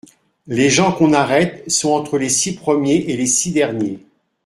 Les 0.47 0.71
gens 0.71 0.93
qu'on 0.93 1.13
arrête 1.13 1.69
sont 1.69 1.91
entre 1.91 2.17
les 2.17 2.29
six 2.29 2.55
premiers 2.55 2.95
et 3.07 3.15
les 3.15 3.27
six 3.27 3.51
derniers. 3.51 3.99